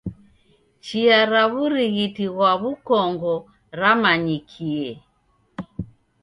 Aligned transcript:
Chia 0.85 1.19
ra 1.31 1.43
w'urighiti 1.51 2.25
ghwa 2.33 2.51
w'ukongo 2.61 3.33
ramanyikie. 3.79 4.89